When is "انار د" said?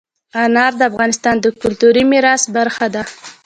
0.43-0.81